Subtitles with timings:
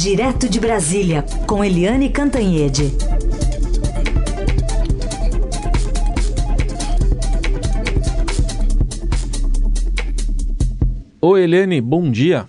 [0.00, 2.92] Direto de Brasília, com Eliane Cantanhede.
[11.20, 12.46] Oi, Eliane, bom dia.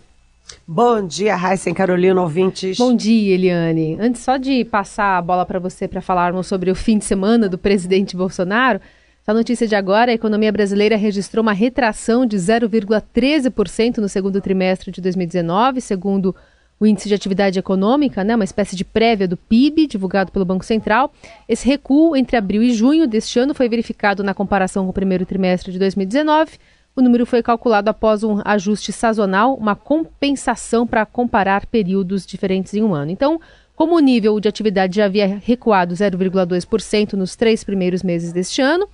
[0.67, 2.77] Bom dia, Raíssa Carolina, ouvintes.
[2.77, 3.97] Bom dia, Eliane.
[3.99, 7.49] Antes só de passar a bola para você para falarmos sobre o fim de semana
[7.49, 8.79] do presidente Bolsonaro,
[9.25, 14.91] a notícia de agora, a economia brasileira registrou uma retração de 0,13% no segundo trimestre
[14.91, 16.35] de 2019, segundo
[16.79, 20.63] o índice de atividade econômica, né, uma espécie de prévia do PIB, divulgado pelo Banco
[20.63, 21.11] Central.
[21.47, 25.25] Esse recuo entre abril e junho deste ano foi verificado na comparação com o primeiro
[25.25, 26.57] trimestre de 2019.
[26.95, 32.81] O número foi calculado após um ajuste sazonal, uma compensação para comparar períodos diferentes em
[32.81, 33.11] um ano.
[33.11, 33.39] Então,
[33.75, 38.87] como o nível de atividade já havia recuado 0,2% nos três primeiros meses deste ano,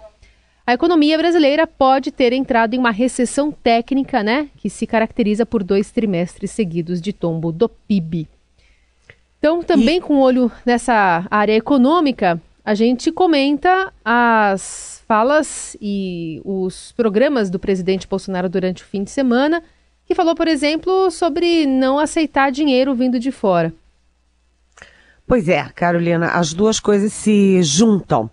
[0.68, 5.64] a economia brasileira pode ter entrado em uma recessão técnica, né, que se caracteriza por
[5.64, 8.28] dois trimestres seguidos de tombo do PIB.
[9.38, 10.02] Então, também e...
[10.02, 18.08] com olho nessa área econômica, a gente comenta as falas e os programas do presidente
[18.08, 19.62] Bolsonaro durante o fim de semana,
[20.08, 23.72] que falou, por exemplo, sobre não aceitar dinheiro vindo de fora.
[25.28, 28.30] Pois é, Carolina, as duas coisas se juntam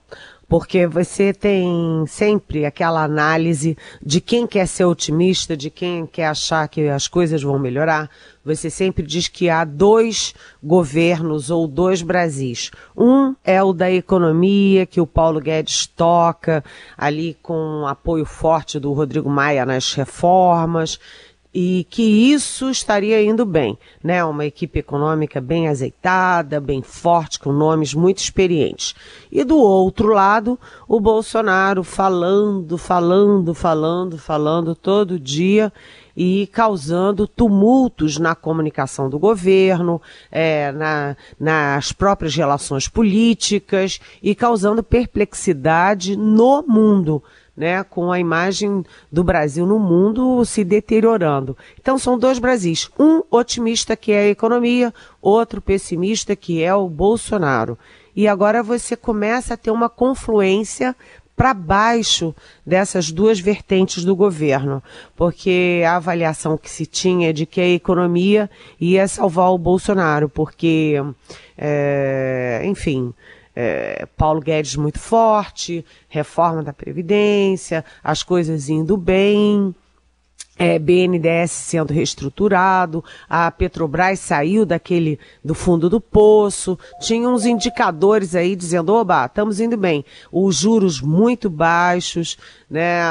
[0.52, 6.68] porque você tem sempre aquela análise de quem quer ser otimista, de quem quer achar
[6.68, 8.10] que as coisas vão melhorar.
[8.44, 12.70] Você sempre diz que há dois governos ou dois Brasis.
[12.94, 16.62] Um é o da economia, que o Paulo Guedes toca,
[16.98, 21.00] ali com apoio forte do Rodrigo Maia nas reformas
[21.54, 24.24] e que isso estaria indo bem, né?
[24.24, 28.94] Uma equipe econômica bem azeitada, bem forte, com nomes muito experientes.
[29.30, 35.70] E do outro lado, o Bolsonaro falando, falando, falando, falando todo dia
[36.16, 40.00] e causando tumultos na comunicação do governo,
[40.30, 47.22] é, na, nas próprias relações políticas e causando perplexidade no mundo
[47.56, 51.56] né, com a imagem do Brasil no mundo se deteriorando.
[51.80, 56.88] Então são dois Brasis, um otimista que é a economia, outro pessimista que é o
[56.88, 57.78] Bolsonaro.
[58.14, 60.94] E agora você começa a ter uma confluência
[61.34, 64.82] para baixo dessas duas vertentes do governo,
[65.16, 70.28] porque a avaliação que se tinha é de que a economia ia salvar o Bolsonaro,
[70.28, 71.02] porque,
[71.56, 73.14] é, enfim,
[73.54, 79.74] é, Paulo Guedes muito forte, reforma da Previdência, as coisas indo bem,
[80.58, 88.34] é, BNDES sendo reestruturado, a Petrobras saiu daquele do fundo do poço, tinha uns indicadores
[88.34, 90.04] aí dizendo, oba, estamos indo bem.
[90.30, 92.36] Os juros muito baixos,
[92.70, 93.02] né,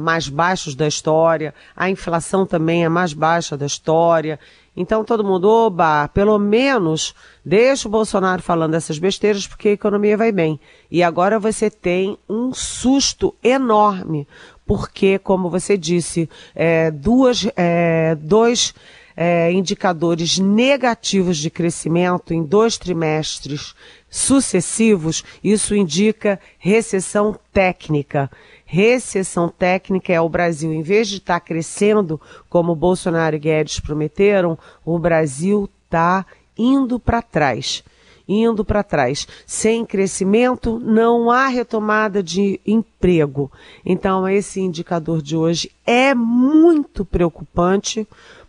[0.00, 4.38] mais baixos da história, a inflação também é mais baixa da história.
[4.76, 10.18] Então todo mundo, oba, pelo menos deixa o Bolsonaro falando essas besteiras porque a economia
[10.18, 10.60] vai bem.
[10.90, 14.28] E agora você tem um susto enorme,
[14.66, 18.74] porque, como você disse, é, duas, é, dois
[19.16, 23.74] é, indicadores negativos de crescimento em dois trimestres
[24.10, 28.30] sucessivos, isso indica recessão técnica.
[28.64, 33.80] Recessão técnica é o Brasil, em vez de estar tá crescendo, como Bolsonaro e Guedes
[33.80, 36.26] prometeram, o Brasil está
[36.58, 37.84] indo para trás.
[38.28, 39.26] Indo para trás.
[39.46, 43.50] Sem crescimento, não há retomada de emprego.
[43.84, 48.06] Então, esse indicador de hoje é muito preocupante,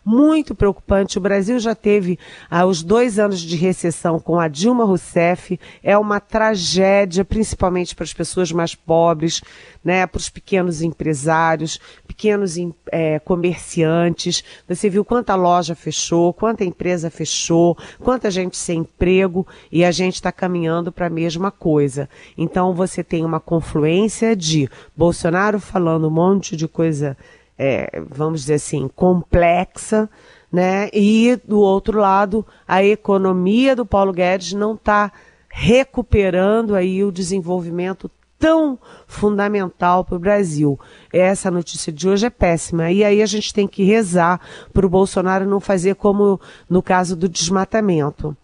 [0.07, 1.17] muito preocupante.
[1.17, 2.17] O Brasil já teve
[2.49, 5.59] ah, os dois anos de recessão com a Dilma Rousseff.
[5.83, 9.41] É uma tragédia, principalmente para as pessoas mais pobres,
[9.83, 12.55] né, para os pequenos empresários, pequenos
[12.89, 14.45] é, comerciantes.
[14.65, 20.15] Você viu quanta loja fechou, quanta empresa fechou, quanta gente sem emprego e a gente
[20.15, 22.09] está caminhando para a mesma coisa.
[22.37, 27.17] Então você tem uma confluência de Bolsonaro falando um monte de coisa
[27.57, 30.09] é, vamos dizer assim, complexa,
[30.51, 30.89] né?
[30.93, 35.11] E do outro lado, a economia do Paulo Guedes não está
[35.49, 38.77] recuperando aí o desenvolvimento tão
[39.07, 40.79] fundamental para o Brasil.
[41.11, 42.91] Essa notícia de hoje é péssima.
[42.91, 44.39] E aí a gente tem que rezar
[44.71, 46.39] para o Bolsonaro não fazer como
[46.69, 48.37] no caso do desmatamento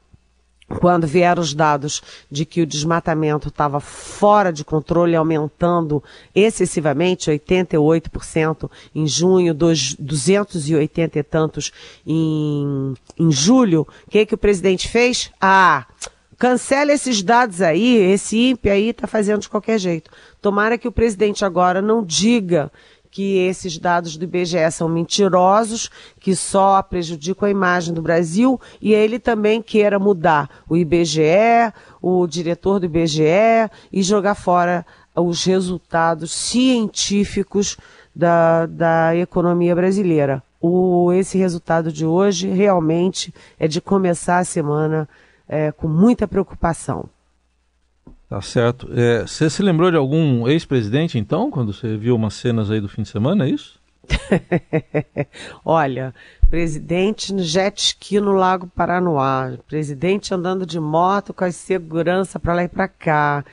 [0.80, 6.04] quando vieram os dados de que o desmatamento estava fora de controle, aumentando
[6.34, 11.72] excessivamente, 88% em junho, dos 280 e tantos
[12.06, 15.32] em, em julho, o que, que o presidente fez?
[15.40, 15.86] Ah,
[16.38, 20.12] cancela esses dados aí, esse INPE aí está fazendo de qualquer jeito.
[20.42, 22.72] Tomara que o presidente agora não diga
[23.14, 25.88] que esses dados do IBGE são mentirosos,
[26.20, 31.72] que só prejudicam a imagem do Brasil, e ele também queira mudar o IBGE,
[32.02, 34.84] o diretor do IBGE e jogar fora
[35.16, 37.78] os resultados científicos
[38.16, 40.42] da, da economia brasileira.
[40.60, 45.08] O, esse resultado de hoje realmente é de começar a semana
[45.48, 47.08] é, com muita preocupação.
[48.30, 48.90] Tá certo.
[48.96, 52.90] É, você se lembrou de algum ex-presidente, então, quando você viu umas cenas aí do
[52.90, 53.80] fim de semana, é isso?
[55.64, 56.14] Olha,
[56.50, 62.54] presidente no jet ski no Lago Paranoá, presidente andando de moto com a segurança para
[62.54, 63.46] lá e para cá.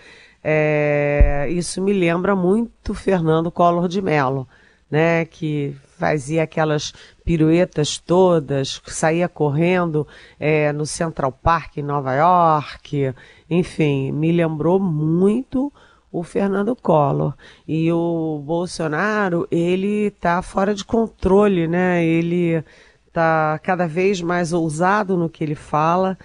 [0.43, 4.49] É, isso me lembra muito Fernando Collor de Mello,
[4.91, 6.93] né, que fazia aquelas
[7.25, 10.07] piruetas todas, saía correndo
[10.39, 13.15] é, no Central Park em Nova York,
[13.49, 15.73] enfim, me lembrou muito
[16.13, 17.35] o Fernando Collor.
[17.67, 22.05] E o Bolsonaro, ele está fora de controle, né?
[22.05, 22.65] Ele
[23.07, 26.19] está cada vez mais ousado no que ele fala,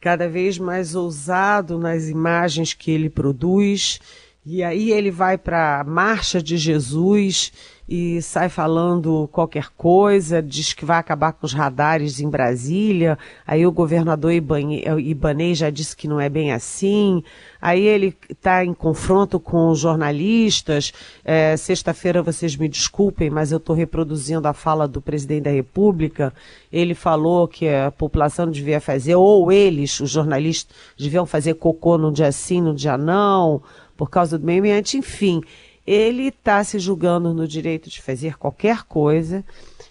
[0.00, 4.00] cada vez mais ousado nas imagens que ele produz.
[4.46, 7.50] E aí ele vai para a Marcha de Jesus
[7.88, 13.66] e sai falando qualquer coisa, diz que vai acabar com os radares em Brasília, aí
[13.66, 17.22] o governador Ibanez já disse que não é bem assim,
[17.60, 20.92] aí ele está em confronto com os jornalistas,
[21.22, 26.32] é, sexta-feira vocês me desculpem, mas eu estou reproduzindo a fala do presidente da República,
[26.72, 32.12] ele falou que a população devia fazer, ou eles, os jornalistas, deviam fazer cocô num
[32.12, 33.62] dia sim, num dia não,
[33.96, 35.42] por causa do meio ambiente, enfim
[35.86, 39.44] ele está se julgando no direito de fazer qualquer coisa,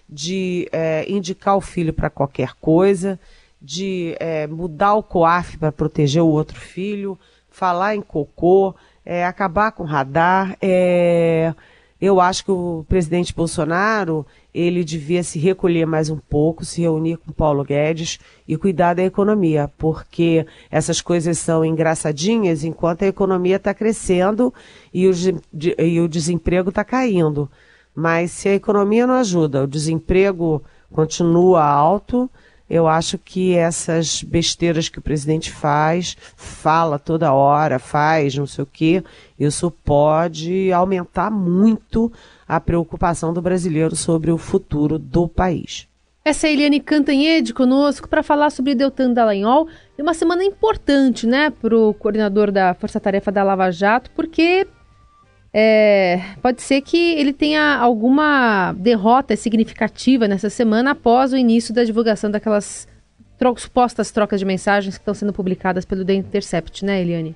[0.10, 3.20] de é, indicar o filho para qualquer coisa,
[3.62, 7.18] de é, mudar o COAF para proteger o outro filho,
[7.50, 10.58] falar em cocô, é, acabar com radar.
[10.62, 11.54] É,
[12.04, 17.16] eu acho que o presidente Bolsonaro ele devia se recolher mais um pouco, se reunir
[17.16, 23.56] com Paulo Guedes e cuidar da economia, porque essas coisas são engraçadinhas enquanto a economia
[23.56, 24.54] está crescendo
[24.94, 25.14] e o,
[25.80, 27.50] e o desemprego está caindo.
[27.96, 30.62] Mas se a economia não ajuda, o desemprego
[30.92, 32.30] continua alto,
[32.70, 38.64] eu acho que essas besteiras que o presidente faz, fala toda hora, faz não sei
[38.64, 39.04] o quê,
[39.40, 42.12] isso pode aumentar muito
[42.48, 45.88] a preocupação do brasileiro sobre o futuro do país.
[46.26, 49.68] Essa é Eliane Cantanhede conosco para falar sobre Deltan Dallagnol
[49.98, 54.66] e uma semana importante, né, para o coordenador da Força Tarefa da Lava Jato, porque
[55.54, 61.84] é, pode ser que ele tenha alguma derrota significativa nessa semana após o início da
[61.84, 62.88] divulgação daquelas
[63.38, 67.36] tro supostas trocas de mensagens que estão sendo publicadas pelo The Intercept, né, Eliane?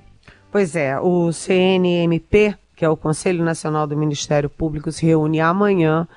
[0.50, 6.08] Pois é, o CNMP, que é o Conselho Nacional do Ministério Público, se reúne amanhã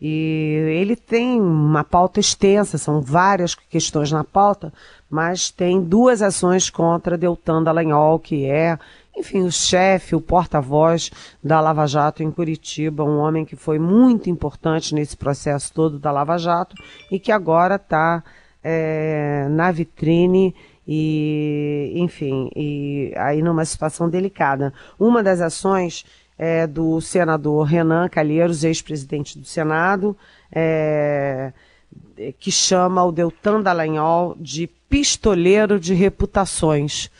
[0.00, 4.72] e ele tem uma pauta extensa, são várias questões na pauta,
[5.08, 8.78] mas tem duas ações contra Deltan Dallagnol, que é,
[9.16, 11.10] enfim, o chefe, o porta-voz
[11.42, 16.10] da Lava Jato em Curitiba, um homem que foi muito importante nesse processo todo da
[16.10, 16.76] Lava Jato
[17.10, 18.22] e que agora está
[18.62, 20.54] é, na vitrine
[20.86, 24.72] e, enfim, e aí numa situação delicada.
[24.98, 26.04] Uma das ações
[26.38, 30.16] é, do senador Renan Calheiros, ex-presidente do Senado,
[30.52, 31.52] é,
[32.38, 37.10] que chama o Deltan Dallagnol de pistoleiro de reputações,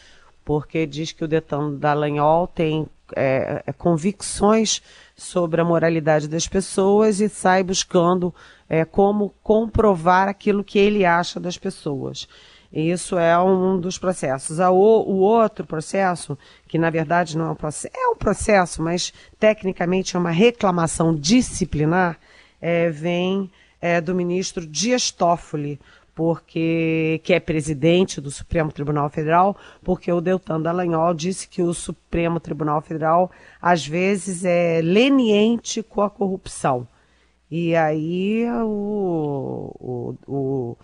[0.46, 2.86] porque diz que o Deltan Dallagnol tem
[3.16, 4.80] é, é, convicções
[5.16, 8.32] sobre a moralidade das pessoas e sai buscando
[8.68, 12.28] é, como comprovar aquilo que ele acha das pessoas.
[12.72, 14.60] Isso é um dos processos.
[14.60, 16.38] O, o outro processo,
[16.68, 21.12] que na verdade não é um processo, é um processo, mas tecnicamente é uma reclamação
[21.12, 22.20] disciplinar,
[22.60, 23.50] é, vem
[23.80, 25.80] é, do ministro Dias Toffoli,
[26.16, 29.54] porque que é presidente do Supremo Tribunal Federal,
[29.84, 33.30] porque o Deltan Dallagnol disse que o Supremo Tribunal Federal
[33.60, 36.88] às vezes é leniente com a corrupção.
[37.50, 40.76] E aí o, o, o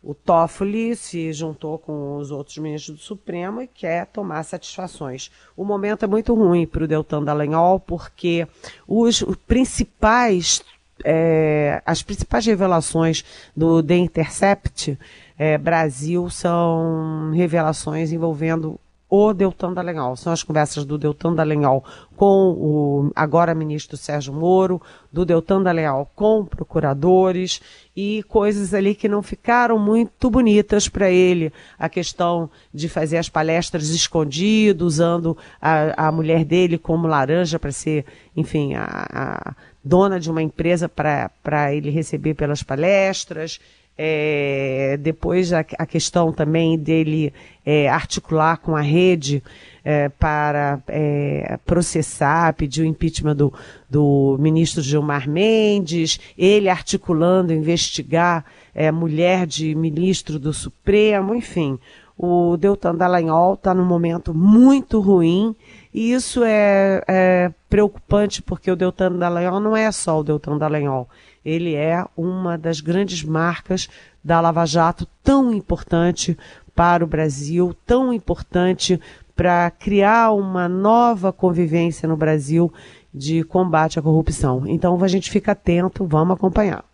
[0.00, 5.30] o Toffoli se juntou com os outros ministros do Supremo e quer tomar satisfações.
[5.56, 8.46] O momento é muito ruim para o Deltan Dallagnol, porque
[8.86, 10.62] os, os principais,
[11.04, 13.24] é, as principais revelações
[13.56, 14.98] do The Intercept
[15.38, 20.16] é, Brasil são revelações envolvendo o Deltan Dallagnol.
[20.16, 21.84] São as conversas do Deltan Dallagnol
[22.16, 27.60] com o agora ministro Sérgio Moro, do Deltan Dallagnol com procuradores
[27.96, 31.52] e coisas ali que não ficaram muito bonitas para ele.
[31.78, 37.72] A questão de fazer as palestras escondido, usando a, a mulher dele como laranja para
[37.72, 38.04] ser,
[38.36, 43.58] enfim, a, a dona de uma empresa para ele receber pelas palestras.
[44.00, 47.32] É, depois a, a, questão também dele
[47.66, 49.42] é, articular com a rede
[49.84, 53.52] é, para é, processar, pedir o impeachment do,
[53.90, 61.76] do ministro Gilmar Mendes, ele articulando investigar é, mulher de ministro do Supremo, enfim.
[62.16, 65.56] O Deltan Dallagnol está num momento muito ruim
[65.92, 71.08] e isso é, é preocupante porque o Deltan Dallagnol não é só o Deltan Dallagnol
[71.48, 73.88] ele é uma das grandes marcas
[74.22, 76.36] da Lava Jato, tão importante
[76.74, 79.00] para o Brasil, tão importante
[79.34, 82.72] para criar uma nova convivência no Brasil
[83.14, 84.64] de combate à corrupção.
[84.66, 86.84] Então a gente fica atento, vamos acompanhar.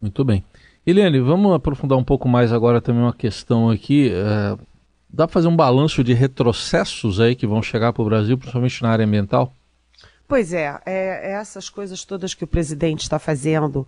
[0.00, 0.42] Muito bem.
[0.86, 4.10] Eliane, vamos aprofundar um pouco mais agora também uma questão aqui.
[4.10, 4.56] É,
[5.10, 8.82] dá para fazer um balanço de retrocessos aí que vão chegar para o Brasil, principalmente
[8.82, 9.52] na área ambiental?
[10.26, 13.86] Pois é, é, é, essas coisas todas que o presidente está fazendo.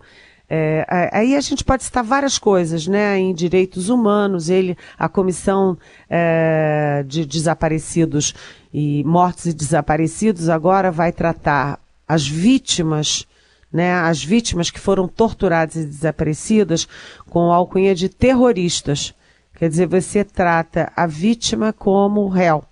[0.49, 3.17] É, aí a gente pode citar várias coisas, né?
[3.17, 5.77] Em direitos humanos, ele, a comissão
[6.09, 8.33] é, de desaparecidos
[8.73, 13.27] e mortos e desaparecidos agora vai tratar as vítimas,
[13.73, 13.93] né?
[13.93, 16.87] As vítimas que foram torturadas e desaparecidas
[17.29, 19.13] com alcunha de terroristas.
[19.55, 22.63] Quer dizer, você trata a vítima como réu.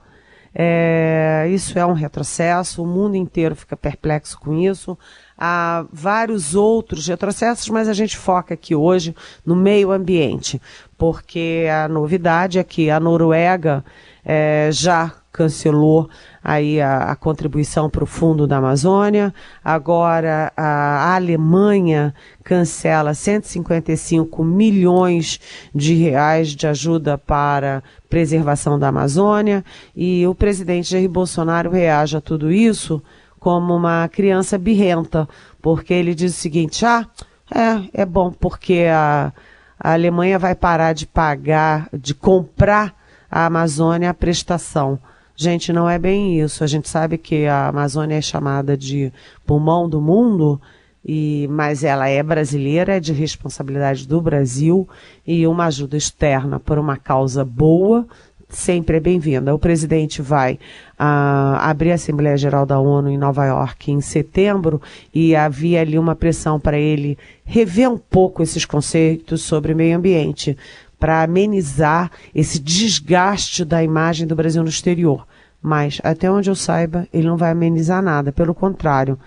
[0.57, 4.97] É, isso é um retrocesso, o mundo inteiro fica perplexo com isso.
[5.38, 9.13] Há vários outros retrocessos, mas a gente foca aqui hoje
[9.45, 10.62] no meio ambiente,
[10.97, 13.83] porque a novidade é que a Noruega
[14.24, 16.10] é, já cancelou
[16.42, 19.34] aí a, a contribuição para o fundo da Amazônia.
[19.63, 25.39] Agora a Alemanha cancela 155 milhões
[25.74, 32.22] de reais de ajuda para preservação da Amazônia e o presidente Jair Bolsonaro reage a
[32.22, 33.04] tudo isso
[33.38, 35.27] como uma criança birrenta,
[35.62, 37.06] porque ele diz o seguinte: ah,
[37.54, 39.34] é, é bom porque a,
[39.77, 42.96] a Alemanha vai parar de pagar, de comprar
[43.30, 44.98] a Amazônia a prestação.
[45.36, 46.63] Gente, não é bem isso.
[46.63, 49.12] A gente sabe que a Amazônia é chamada de
[49.46, 50.62] pulmão do mundo,
[51.04, 54.88] e, mas ela é brasileira, é de responsabilidade do Brasil
[55.27, 58.08] e uma ajuda externa por uma causa boa
[58.50, 59.54] sempre é bem-vinda.
[59.54, 60.60] O presidente vai
[60.98, 64.82] ah, abrir a Assembleia Geral da ONU em Nova York em setembro
[65.13, 70.58] e havia ali uma pressão para ele rever um pouco esses conceitos sobre meio ambiente
[70.99, 75.27] para amenizar esse desgaste da imagem do Brasil no exterior.
[75.61, 78.31] Mas, até onde eu saiba, ele não vai amenizar nada.
[78.31, 79.17] Pelo contrário,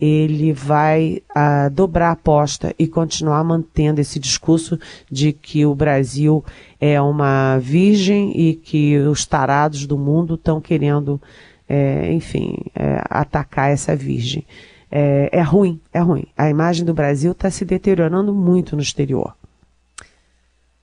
[0.00, 4.78] ele vai uh, dobrar a aposta e continuar mantendo esse discurso
[5.10, 6.42] de que o Brasil
[6.80, 11.20] é uma virgem e que os tarados do mundo estão querendo,
[11.68, 14.46] é, enfim, é, atacar essa virgem.
[14.90, 16.24] É, é ruim, é ruim.
[16.36, 19.34] A imagem do Brasil está se deteriorando muito no exterior.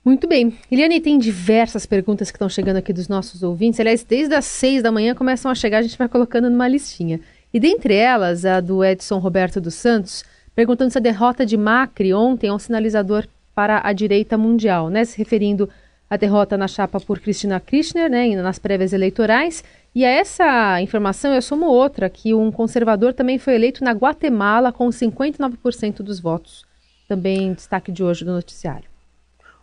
[0.07, 0.57] Muito bem.
[0.71, 3.77] Eliane, tem diversas perguntas que estão chegando aqui dos nossos ouvintes.
[3.77, 7.19] Aliás, desde as seis da manhã começam a chegar, a gente vai colocando numa listinha.
[7.53, 10.23] E dentre elas, a do Edson Roberto dos Santos,
[10.55, 15.03] perguntando se a derrota de Macri ontem é um sinalizador para a direita mundial, né?
[15.03, 15.69] Se referindo
[16.09, 19.61] à derrota na chapa por Cristina Kirchner, né, nas prévias eleitorais.
[19.93, 24.71] E a essa informação eu somo outra, que um conservador também foi eleito na Guatemala
[24.71, 26.63] com 59% dos votos.
[27.09, 28.96] Também destaque de hoje do noticiário.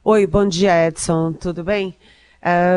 [0.06, 1.32] Oi, bom dia, Edson.
[1.32, 1.96] Tudo bem?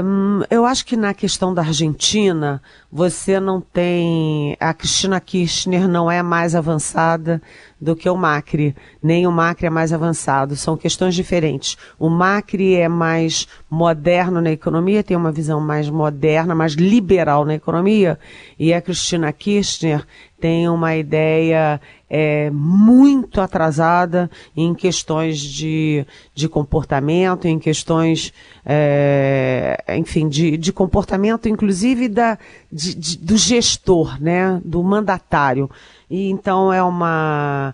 [0.01, 4.55] Um, eu acho que na questão da Argentina, você não tem.
[4.61, 7.41] A Cristina Kirchner não é mais avançada
[7.81, 10.55] do que o Macri, nem o Macri é mais avançado.
[10.55, 11.75] São questões diferentes.
[11.99, 17.55] O Macri é mais moderno na economia, tem uma visão mais moderna, mais liberal na
[17.55, 18.17] economia,
[18.57, 20.07] e a Cristina Kirchner
[20.39, 28.31] tem uma ideia é, muito atrasada em questões de, de comportamento, em questões,
[28.65, 32.37] é, enfim, de, de comportamento, inclusive da,
[32.71, 35.69] de, de, do gestor, né, do mandatário.
[36.09, 37.73] E então é uma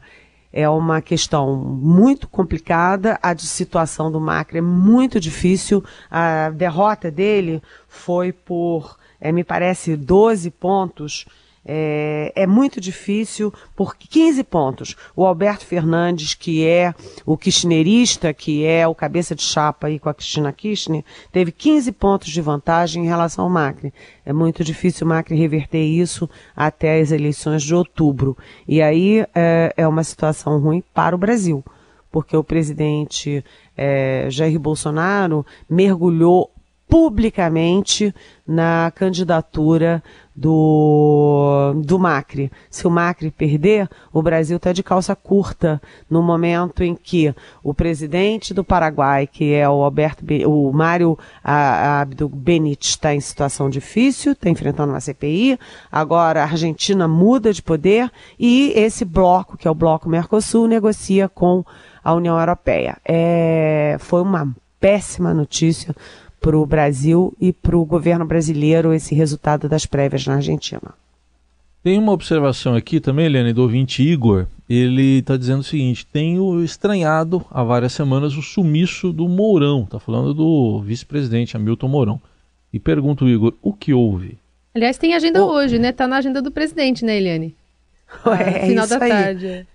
[0.56, 3.18] é uma questão muito complicada.
[3.24, 5.84] A situação do Macri é muito difícil.
[6.12, 11.26] A derrota dele foi por, é, me parece, 12 pontos
[11.66, 14.96] É, é, muito difícil por 15 pontos.
[15.16, 16.94] O Alberto Fernandes, que é
[17.26, 21.92] o kirchnerista, que é o cabeça de chapa aí com a Cristina Kirchner, teve 15
[21.94, 23.94] pontos de vantagem em relação ao Macri.
[24.26, 28.38] É muito difícil o Macri reverter isso até as eleições de outubro.
[28.68, 31.64] E aí é, é uma situação ruim para o Brasil,
[32.12, 33.44] porque o presidente
[33.78, 36.53] é, Jair Bolsonaro mergulhou
[36.94, 38.14] publicamente
[38.46, 40.04] na candidatura
[40.36, 42.52] do, do Macri.
[42.70, 47.34] Se o Macri perder, o Brasil está de calça curta no momento em que
[47.64, 53.72] o presidente do Paraguai, que é o Alberto, o Mário Abdo Benite, está em situação
[53.72, 55.58] difícil, está enfrentando uma CPI.
[55.92, 61.28] Agora a Argentina muda de poder e esse bloco, que é o bloco Mercosul, negocia
[61.28, 61.66] com
[62.04, 62.98] a União Europeia.
[63.04, 65.96] É, foi uma péssima notícia
[66.44, 70.94] para o Brasil e para o governo brasileiro esse resultado das prévias na Argentina.
[71.82, 74.46] Tem uma observação aqui também, Helene, do ouvinte Igor.
[74.70, 79.84] Ele está dizendo o seguinte: tenho estranhado há várias semanas o sumiço do Mourão.
[79.84, 82.22] Está falando do vice-presidente Hamilton Mourão.
[82.74, 84.38] E pergunto, Igor, o que houve?
[84.76, 85.90] Aliás, tem agenda hoje, né?
[85.90, 87.56] Está na agenda do presidente, né, Eliane?
[88.26, 89.68] É, final da tarde.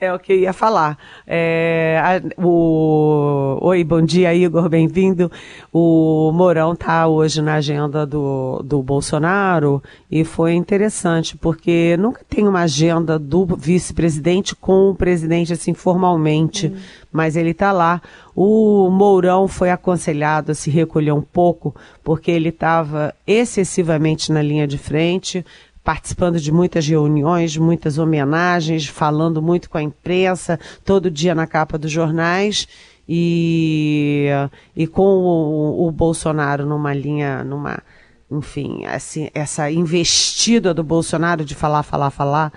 [0.00, 0.98] É o que eu ia falar.
[1.26, 5.30] É, a, o, oi, bom dia, Igor, bem-vindo.
[5.72, 12.46] O Mourão está hoje na agenda do, do Bolsonaro e foi interessante, porque nunca tem
[12.46, 16.76] uma agenda do vice-presidente com o presidente, assim, formalmente, hum.
[17.10, 18.02] mas ele está lá.
[18.34, 24.66] O Mourão foi aconselhado a se recolher um pouco, porque ele estava excessivamente na linha
[24.66, 25.44] de frente,
[25.84, 31.76] participando de muitas reuniões, muitas homenagens, falando muito com a imprensa, todo dia na capa
[31.76, 32.68] dos jornais.
[33.08, 34.28] E,
[34.76, 37.82] e com o, o Bolsonaro numa linha, numa,
[38.30, 42.52] enfim, assim, essa investida do Bolsonaro de falar, falar, falar,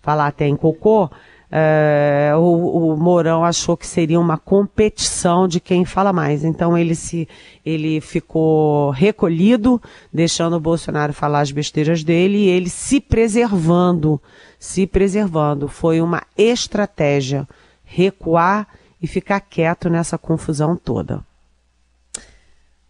[0.00, 1.10] falar até em cocô,
[1.52, 6.44] é, o, o, Mourão achou que seria uma competição de quem fala mais.
[6.44, 7.28] Então ele se
[7.66, 14.20] ele ficou recolhido, deixando o Bolsonaro falar as besteiras dele e ele se preservando,
[14.58, 15.66] se preservando.
[15.66, 17.48] Foi uma estratégia
[17.84, 18.68] recuar
[19.02, 21.20] e ficar quieto nessa confusão toda.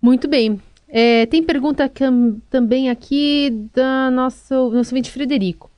[0.03, 0.61] Muito bem.
[0.87, 1.91] É, tem pergunta
[2.51, 5.70] também aqui da nosso, nosso ouvinte Frederico.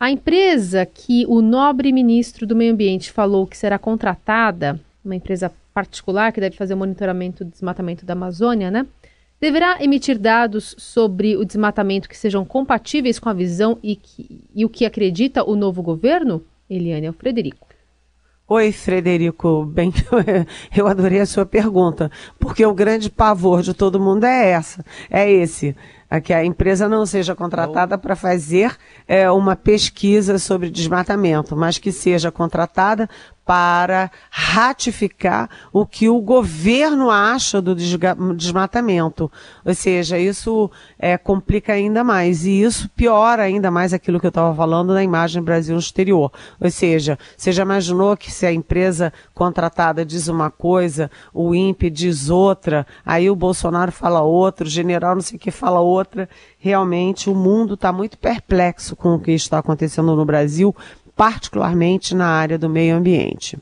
[0.00, 5.52] A empresa que o nobre ministro do Meio Ambiente falou que será contratada, uma empresa
[5.74, 8.86] particular que deve fazer o monitoramento do desmatamento da Amazônia, né?
[9.38, 14.64] Deverá emitir dados sobre o desmatamento que sejam compatíveis com a visão e, que, e
[14.64, 16.42] o que acredita o novo governo?
[16.68, 17.68] Eliane, é o Frederico.
[18.48, 19.66] Oi, Frederico.
[19.66, 19.92] Bem,
[20.74, 25.30] eu adorei a sua pergunta, porque o grande pavor de todo mundo é essa, é
[25.30, 25.76] esse
[26.10, 31.78] a que a empresa não seja contratada para fazer é, uma pesquisa sobre desmatamento, mas
[31.78, 33.08] que seja contratada
[33.50, 39.28] para ratificar o que o governo acha do desmatamento.
[39.64, 42.46] Ou seja, isso é, complica ainda mais.
[42.46, 46.30] E isso piora ainda mais aquilo que eu estava falando na imagem Brasil exterior.
[46.60, 51.90] Ou seja, você já imaginou que se a empresa contratada diz uma coisa, o INPE
[51.90, 55.99] diz outra, aí o Bolsonaro fala outra, o general não sei o que fala outra.
[56.58, 60.74] Realmente o mundo está muito perplexo com o que está acontecendo no Brasil,
[61.16, 63.58] particularmente na área do meio ambiente.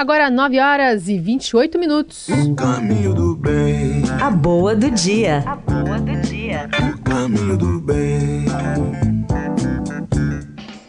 [0.00, 2.26] Agora 9 horas e 28 minutos.
[2.28, 4.02] O caminho do bem.
[4.18, 5.44] A boa do dia.
[5.46, 6.70] A boa do dia.
[6.94, 8.46] O caminho do bem.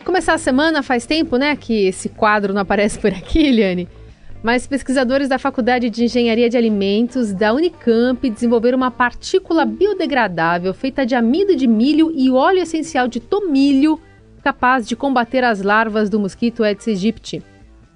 [0.05, 3.89] Começar a semana faz tempo, né, que esse quadro não aparece por aqui, Eliane.
[4.43, 11.05] Mas pesquisadores da Faculdade de Engenharia de Alimentos da Unicamp desenvolveram uma partícula biodegradável feita
[11.05, 13.99] de amido de milho e óleo essencial de tomilho
[14.43, 17.43] capaz de combater as larvas do mosquito Aedes aegypti.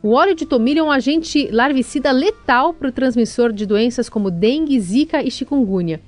[0.04, 4.30] O óleo de tomilho é um agente larvicida letal para o transmissor de doenças como
[4.30, 6.00] dengue, zika e chikungunya.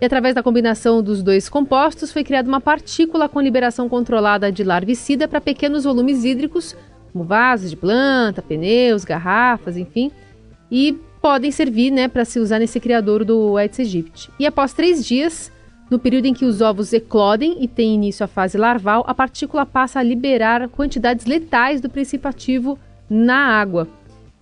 [0.00, 4.64] E através da combinação dos dois compostos foi criada uma partícula com liberação controlada de
[4.64, 6.74] larvicida para pequenos volumes hídricos,
[7.12, 10.10] como vasos de planta, pneus, garrafas, enfim,
[10.70, 14.30] e podem servir né, para se usar nesse criador do Aedes aegypti.
[14.38, 15.52] E após três dias,
[15.90, 19.66] no período em que os ovos eclodem e tem início a fase larval, a partícula
[19.66, 23.86] passa a liberar quantidades letais do princípio ativo na água.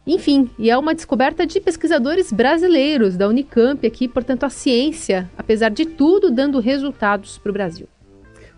[0.07, 5.69] Enfim, e é uma descoberta de pesquisadores brasileiros da Unicamp aqui, portanto, a ciência, apesar
[5.69, 7.87] de tudo, dando resultados para o Brasil.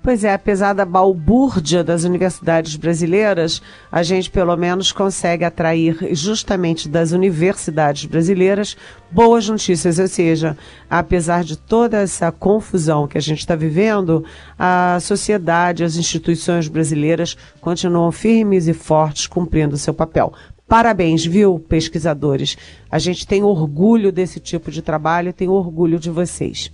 [0.02, 6.88] Pois é, apesar da balbúrdia das universidades brasileiras, a gente pelo menos consegue atrair justamente
[6.88, 8.76] das universidades brasileiras
[9.12, 10.58] boas notícias, ou seja,
[10.90, 14.24] apesar de toda essa confusão que a gente está vivendo,
[14.58, 20.32] a sociedade, as instituições brasileiras continuam firmes e fortes cumprindo o seu papel.
[20.66, 22.56] Parabéns, viu, pesquisadores?
[22.90, 26.72] A gente tem orgulho desse tipo de trabalho tem orgulho de vocês.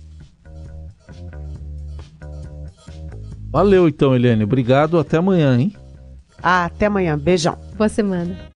[3.51, 4.43] Valeu então, Eliane.
[4.43, 4.99] Obrigado.
[4.99, 5.73] Até amanhã, hein?
[6.41, 7.17] Ah, até amanhã.
[7.17, 7.57] Beijão.
[7.75, 8.49] Boa semana.